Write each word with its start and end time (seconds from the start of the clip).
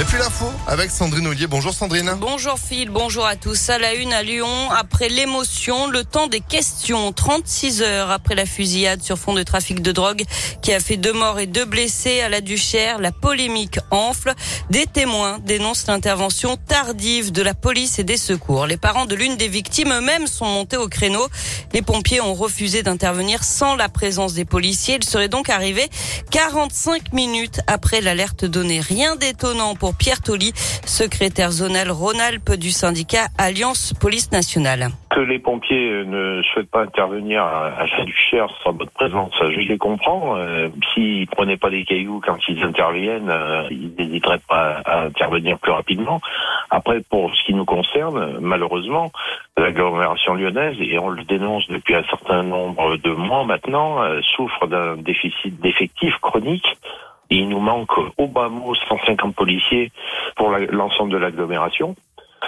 Et 0.00 0.04
puis 0.04 0.16
l'info 0.16 0.50
avec 0.66 0.90
Sandrine 0.90 1.26
Ollier. 1.26 1.46
Bonjour 1.46 1.74
Sandrine. 1.74 2.12
Bonjour 2.18 2.58
Phil, 2.58 2.88
bonjour 2.88 3.26
à 3.26 3.36
tous. 3.36 3.68
À 3.68 3.78
la 3.78 3.92
une 3.92 4.14
à 4.14 4.22
Lyon, 4.22 4.70
après 4.70 5.10
l'émotion, 5.10 5.86
le 5.86 6.02
temps 6.02 6.28
des 6.28 6.40
questions. 6.40 7.12
36 7.12 7.82
heures 7.82 8.10
après 8.10 8.34
la 8.34 8.46
fusillade 8.46 9.02
sur 9.02 9.18
fond 9.18 9.34
de 9.34 9.42
trafic 9.42 9.82
de 9.82 9.92
drogue 9.92 10.24
qui 10.62 10.72
a 10.72 10.80
fait 10.80 10.96
deux 10.96 11.12
morts 11.12 11.40
et 11.40 11.46
deux 11.46 11.66
blessés 11.66 12.22
à 12.22 12.30
la 12.30 12.40
Duchère, 12.40 13.00
la 13.00 13.12
polémique 13.12 13.80
enfle. 13.90 14.32
Des 14.70 14.86
témoins 14.86 15.38
dénoncent 15.40 15.86
l'intervention 15.86 16.56
tardive 16.56 17.30
de 17.30 17.42
la 17.42 17.52
police 17.52 17.98
et 17.98 18.04
des 18.04 18.16
secours. 18.16 18.66
Les 18.66 18.78
parents 18.78 19.04
de 19.04 19.14
l'une 19.14 19.36
des 19.36 19.48
victimes 19.48 19.92
eux-mêmes 19.92 20.26
sont 20.26 20.46
montés 20.46 20.78
au 20.78 20.88
créneau. 20.88 21.28
Les 21.74 21.82
pompiers 21.82 22.22
ont 22.22 22.34
refusé 22.34 22.82
d'intervenir 22.82 23.44
sans 23.44 23.76
la 23.76 23.90
présence 23.90 24.32
des 24.32 24.46
policiers. 24.46 24.94
Ils 24.94 25.04
seraient 25.04 25.28
donc 25.28 25.50
arrivés 25.50 25.90
45 26.30 27.12
minutes 27.12 27.60
après 27.66 28.00
l'alerte 28.00 28.46
donnée. 28.46 28.80
Rien 28.80 29.16
d'étonnant 29.16 29.74
pour 29.82 29.96
Pierre 29.96 30.22
Tolly, 30.22 30.52
secrétaire 30.86 31.50
zonal 31.50 31.90
Rhône-Alpes 31.90 32.52
du 32.52 32.70
syndicat 32.70 33.26
Alliance 33.36 33.92
Police 34.00 34.30
Nationale. 34.30 34.90
Que 35.10 35.18
les 35.18 35.40
pompiers 35.40 36.04
ne 36.04 36.40
souhaitent 36.44 36.70
pas 36.70 36.82
intervenir 36.82 37.42
à 37.42 37.84
Saint-Duchère 37.96 38.46
sans 38.62 38.74
votre 38.74 38.92
présence, 38.92 39.34
je 39.40 39.58
les 39.58 39.78
comprends. 39.78 40.36
Euh, 40.36 40.68
s'ils 40.94 41.26
prenaient 41.26 41.56
pas 41.56 41.68
des 41.68 41.84
cailloux 41.84 42.20
quand 42.24 42.38
ils 42.46 42.62
interviennent, 42.62 43.28
euh, 43.28 43.66
ils 43.72 43.92
n'hésiteraient 43.98 44.40
pas 44.48 44.80
à 44.84 45.02
intervenir 45.06 45.58
plus 45.58 45.72
rapidement. 45.72 46.20
Après, 46.70 47.00
pour 47.00 47.34
ce 47.34 47.44
qui 47.44 47.52
nous 47.52 47.64
concerne, 47.64 48.38
malheureusement, 48.40 49.10
l'agglomération 49.56 50.34
lyonnaise, 50.34 50.76
et 50.80 50.96
on 51.00 51.08
le 51.08 51.24
dénonce 51.24 51.66
depuis 51.66 51.96
un 51.96 52.04
certain 52.04 52.44
nombre 52.44 52.98
de 52.98 53.10
mois 53.10 53.44
maintenant, 53.44 54.00
euh, 54.00 54.20
souffre 54.36 54.68
d'un 54.68 54.96
déficit 54.96 55.60
d'effectifs 55.60 56.18
chronique 56.22 56.68
il 57.36 57.48
nous 57.48 57.60
manque 57.60 57.96
au 58.18 58.26
bas 58.26 58.48
mot 58.48 58.74
150 58.74 59.34
policiers 59.34 59.90
pour 60.36 60.50
l'ensemble 60.50 61.12
de 61.12 61.18
l'agglomération. 61.18 61.94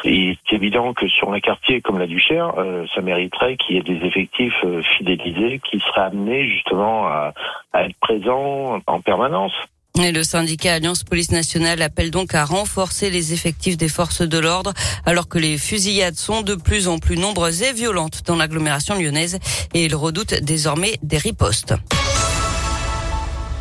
Et 0.05 0.37
c'est 0.49 0.57
évident 0.57 0.93
que 0.93 1.07
sur 1.09 1.33
un 1.33 1.41
quartier 1.41 1.81
comme 1.81 1.99
la 1.99 2.07
Duchère, 2.07 2.53
euh, 2.59 2.85
ça 2.95 3.01
mériterait 3.01 3.57
qu'il 3.57 3.77
y 3.77 3.79
ait 3.79 3.83
des 3.83 4.05
effectifs 4.05 4.53
euh, 4.65 4.83
fidélisés 4.99 5.61
qui 5.71 5.79
seraient 5.81 6.07
amenés 6.07 6.49
justement 6.49 7.07
à, 7.07 7.33
être 7.75 7.97
présents 8.01 8.81
en 8.87 9.01
permanence. 9.01 9.53
Le 9.97 10.23
syndicat 10.25 10.75
Alliance 10.75 11.05
Police 11.05 11.31
Nationale 11.31 11.81
appelle 11.81 12.11
donc 12.11 12.35
à 12.35 12.45
renforcer 12.45 13.11
les 13.11 13.33
effectifs 13.33 13.77
des 13.77 13.89
forces 13.89 14.23
de 14.23 14.39
l'ordre 14.39 14.75
alors 15.07 15.29
que 15.29 15.39
les 15.39 15.57
fusillades 15.57 16.17
sont 16.17 16.43
de 16.43 16.57
plus 16.57 16.89
en 16.89 16.99
plus 16.99 17.17
nombreuses 17.17 17.63
et 17.63 17.73
violentes 17.73 18.23
dans 18.27 18.35
l'agglomération 18.35 18.97
lyonnaise 18.97 19.39
et 19.73 19.85
il 19.85 19.95
redoute 19.95 20.35
désormais 20.43 20.99
des 21.03 21.19
ripostes. 21.19 21.75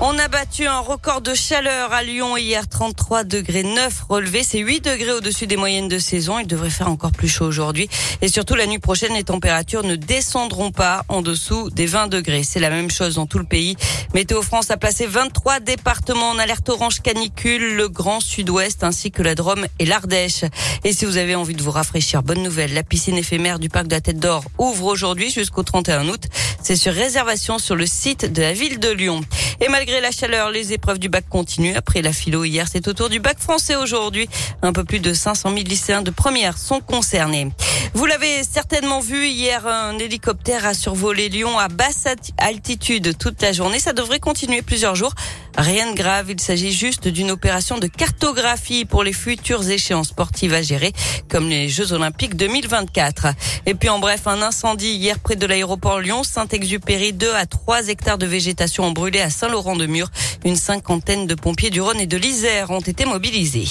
On 0.06 0.20
a 0.20 0.28
battu 0.28 0.68
un 0.68 0.80
record 0.80 1.22
de 1.22 1.34
chaleur 1.34 1.94
à 1.94 2.04
Lyon 2.04 2.36
hier, 2.36 2.68
33 2.68 3.24
degrés 3.24 3.64
9 3.64 4.04
relevés. 4.10 4.44
C'est 4.44 4.60
8 4.60 4.82
degrés 4.82 5.14
au-dessus 5.14 5.48
des 5.48 5.56
moyennes 5.56 5.88
de 5.88 5.98
saison. 5.98 6.40
Il 6.40 6.46
devrait 6.46 6.70
faire 6.70 6.90
encore 6.90 7.14
plus 7.14 7.30
chaud 7.30 7.46
aujourd'hui. 7.46 7.88
Et 8.22 8.28
surtout, 8.28 8.56
la 8.56 8.66
nuit 8.66 8.80
prochaine, 8.80 9.14
les 9.14 9.24
températures 9.24 9.86
ne 9.86 9.96
descendront 9.96 10.72
pas 10.72 11.06
en 11.08 11.22
dessous 11.22 11.70
des 11.70 11.86
20 11.86 12.08
degrés. 12.08 12.44
C'est 12.44 12.60
la 12.60 12.70
même 12.70 12.92
chose 12.92 13.16
dans 13.16 13.28
tout 13.28 13.40
le 13.40 13.46
pays. 13.46 13.78
Météo 14.14 14.42
France 14.42 14.72
a 14.72 14.78
placé 14.78 15.08
23 15.08 15.62
départements 15.62 16.32
en 16.32 16.38
alerte 16.38 16.68
orange 16.68 17.00
canicule, 17.00 17.78
le 17.78 17.88
Grand 17.88 18.20
Sud-Ouest 18.20 18.84
ainsi 18.84 19.10
que 19.10 19.22
la 19.22 19.36
Drôme 19.36 19.68
et 19.80 19.86
l'Ardèche. 19.86 20.44
Et 20.84 20.92
si 20.92 21.06
vous 21.06 21.16
avez 21.16 21.36
envie 21.36 21.56
de 21.56 21.64
vous 21.64 21.72
rafraîchir, 21.72 22.24
bonne 22.24 22.44
nouvelle, 22.44 22.74
la 22.74 22.84
piscine 22.84 23.16
éphémère 23.18 23.58
du 23.58 23.70
parc 23.70 23.88
de 23.88 23.96
la 23.96 24.02
Tête 24.02 24.20
d'Or 24.20 24.44
ouvre 24.58 24.84
aujourd'hui 24.84 25.32
jusqu'au 25.32 25.64
31 25.64 26.10
août. 26.10 26.28
C'est 26.62 26.76
sur 26.76 26.94
réservation 26.94 27.58
sur 27.58 27.78
le 27.78 27.86
site 27.86 28.32
de 28.32 28.42
la 28.42 28.52
ville 28.52 28.80
de 28.80 28.90
Lyon. 28.90 29.22
Et 29.62 29.68
malgré 29.70 30.02
la 30.02 30.12
chaleur, 30.12 30.52
les 30.52 30.74
épreuves 30.74 31.00
du 31.00 31.10
bac 31.10 31.26
continuent. 31.30 31.76
Après 31.76 32.02
la 32.02 32.14
philo 32.14 32.44
hier, 32.44 32.68
c'est 32.72 32.88
au 32.88 32.94
tour 32.94 33.10
du 33.10 33.20
bac 33.20 33.40
français 33.40 33.76
aujourd'hui. 33.76 34.28
Un 34.62 34.74
peu 34.74 34.84
plus 34.84 35.00
de 35.00 35.14
500 35.14 35.50
000 35.50 35.64
lycéens 35.64 36.02
de 36.02 36.12
première 36.12 36.58
sont 36.58 36.80
concernés. 36.80 37.50
Vous 37.94 38.06
l'avez 38.06 38.44
certainement 38.44 39.00
vu 39.00 39.28
hier, 39.28 39.68
un 39.68 39.98
hélicoptère 40.00 40.66
a 40.66 40.74
survolé 40.74 41.30
Lyon 41.30 41.60
à 41.60 41.68
basse 41.68 42.06
altitude 42.38 43.18
toute 43.18 43.42
la 43.42 43.52
journée. 43.52 43.80
Ça 43.80 43.94
devrait 43.94 44.20
continuer 44.20 44.62
plusieurs 44.62 44.96
jours. 44.96 45.14
Rien 45.56 45.92
de 45.92 45.96
grave, 45.96 46.32
il 46.32 46.42
s'agit 46.42 46.72
juste 46.72 47.08
d'une 47.08 47.30
opération 47.30 47.78
de 47.78 47.86
cartographie 47.86 48.86
pour 48.86 49.04
les 49.04 49.14
futures 49.14 49.70
échéances 49.70 50.08
sportives 50.08 50.54
à 50.56 50.64
gérer, 50.64 50.94
comme 51.30 51.48
les 51.48 51.70
Jeux 51.70 51.94
Olympiques 51.94 52.36
2024. 52.36 53.28
Et 53.68 53.76
puis 53.76 53.90
en 53.90 54.00
bref, 54.00 54.26
un 54.26 54.42
incendie 54.42 54.94
hier 54.96 55.20
près 55.20 55.36
de 55.36 55.46
l'aéroport 55.46 56.00
Lyon, 56.00 56.24
Saint-Exupéry, 56.24 57.14
2 57.14 57.34
à 57.36 57.46
3 57.46 57.90
hectares 57.90 58.18
de 58.18 58.26
végétation 58.26 58.86
ont 58.86 58.92
brûlé 58.92 59.22
à 59.22 59.30
Saint-Laurent-de-Mur. 59.54 60.10
Une 60.46 60.56
cinquantaine 60.56 61.28
de 61.28 61.36
pompiers 61.36 61.70
du 61.70 61.80
Rhône 61.80 62.00
et 62.00 62.08
de 62.08 62.18
l'Isère 62.18 62.72
ont 62.72 62.80
été 62.80 63.06
mobilisés. 63.06 63.68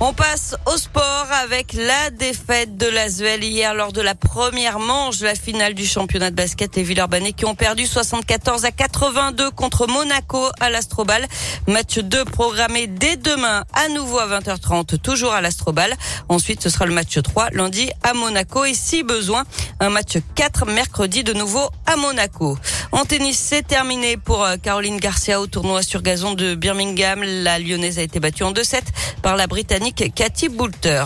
On 0.00 0.12
passe 0.12 0.56
au 0.66 0.76
sport 0.76 1.26
avec 1.42 1.72
la 1.72 2.10
défaite 2.10 2.76
de 2.76 2.86
l'Asvel 2.86 3.44
hier 3.44 3.74
lors 3.74 3.92
de 3.92 4.02
la 4.02 4.14
première 4.14 4.78
manche 4.78 5.18
de 5.18 5.24
la 5.24 5.34
finale 5.34 5.72
du 5.72 5.86
championnat 5.86 6.30
de 6.30 6.34
basket. 6.34 6.76
Les 6.76 6.82
Villeurbanais 6.82 7.32
qui 7.32 7.44
ont 7.44 7.54
perdu 7.54 7.86
74 7.86 8.64
à 8.64 8.70
82 8.70 9.50
contre 9.52 9.86
Monaco 9.86 10.46
à 10.60 10.68
l'Astrobal. 10.68 11.26
Match 11.68 11.98
2 11.98 12.24
programmé 12.24 12.86
dès 12.86 13.16
demain 13.16 13.64
à 13.72 13.88
nouveau 13.88 14.18
à 14.18 14.26
20h30, 14.26 14.98
toujours 14.98 15.32
à 15.32 15.40
l'Astrobal. 15.40 15.94
Ensuite, 16.28 16.60
ce 16.62 16.70
sera 16.70 16.86
le 16.86 16.92
match 16.92 17.16
3 17.22 17.50
lundi 17.52 17.88
à 18.02 18.14
Monaco 18.14 18.64
et 18.64 18.74
si 18.74 19.04
besoin, 19.04 19.44
un 19.80 19.90
match 19.90 20.18
4 20.34 20.66
mercredi 20.66 21.22
de 21.22 21.32
nouveau 21.32 21.70
à 21.86 21.96
Monaco. 21.96 22.58
En 22.94 23.04
tennis, 23.04 23.36
c'est 23.36 23.66
terminé 23.66 24.16
pour 24.16 24.44
euh, 24.44 24.54
Caroline 24.56 24.98
Garcia 24.98 25.40
au 25.40 25.48
tournoi 25.48 25.82
sur 25.82 26.00
gazon 26.00 26.34
de 26.34 26.54
Birmingham. 26.54 27.24
La 27.24 27.58
lyonnaise 27.58 27.98
a 27.98 28.02
été 28.02 28.20
battue 28.20 28.44
en 28.44 28.52
2-7 28.52 28.82
par 29.20 29.36
la 29.36 29.48
britannique 29.48 30.12
Cathy 30.14 30.48
Boulter. 30.48 31.02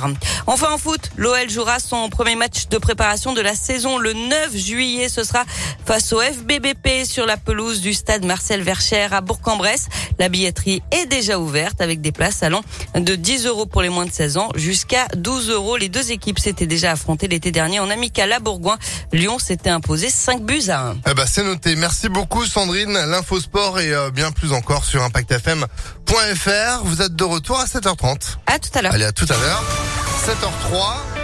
Enfin 0.46 0.70
en 0.70 0.76
foot, 0.76 1.10
l'OL 1.16 1.48
jouera 1.48 1.78
son 1.78 2.10
premier 2.10 2.34
match 2.34 2.68
de 2.68 2.76
préparation 2.76 3.32
de 3.32 3.40
la 3.40 3.54
saison 3.54 3.96
le 3.96 4.12
9 4.12 4.54
juillet. 4.54 5.08
Ce 5.08 5.24
sera 5.24 5.44
face 5.86 6.12
au 6.12 6.20
FBBP 6.20 7.06
sur 7.06 7.24
la 7.24 7.38
pelouse 7.38 7.80
du 7.80 7.94
stade 7.94 8.22
Marcel 8.22 8.60
Vercher 8.60 9.08
à 9.10 9.22
Bourg-en-Bresse. 9.22 9.88
La 10.18 10.28
billetterie 10.28 10.82
est 10.90 11.06
déjà 11.06 11.38
ouverte 11.38 11.80
avec 11.80 12.02
des 12.02 12.12
places 12.12 12.42
allant 12.42 12.60
de 12.96 13.14
10 13.14 13.46
euros 13.46 13.64
pour 13.64 13.80
les 13.80 13.88
moins 13.88 14.04
de 14.04 14.12
16 14.12 14.36
ans 14.36 14.50
jusqu'à 14.56 15.08
12 15.16 15.48
euros. 15.48 15.78
Les 15.78 15.88
deux 15.88 16.12
équipes 16.12 16.38
s'étaient 16.38 16.66
déjà 16.66 16.92
affrontées 16.92 17.28
l'été 17.28 17.50
dernier 17.50 17.80
en 17.80 17.88
amical 17.88 18.30
à 18.30 18.40
Bourgoin. 18.40 18.76
Lyon 19.14 19.38
s'était 19.38 19.70
imposé 19.70 20.10
5 20.10 20.42
buts 20.42 20.68
à 20.68 20.88
1. 20.88 20.96
Eh 21.10 21.14
ben, 21.14 21.24
c'est 21.26 21.44
noté. 21.44 21.77
Merci 21.78 22.08
beaucoup 22.08 22.44
Sandrine. 22.44 22.92
L'info 22.92 23.40
sport 23.40 23.78
et 23.78 23.92
euh, 23.94 24.10
bien 24.10 24.32
plus 24.32 24.52
encore 24.52 24.84
sur 24.84 25.02
impactfm.fr. 25.04 26.82
Vous 26.84 27.02
êtes 27.02 27.14
de 27.14 27.24
retour 27.24 27.60
à 27.60 27.66
7h30. 27.66 28.36
À 28.46 28.58
tout 28.58 28.68
à 28.74 28.82
l'heure. 28.82 28.92
Allez, 28.92 29.04
à 29.04 29.12
tout 29.12 29.26
à 29.28 29.36
l'heure. 29.36 29.62
7h03. 30.26 31.17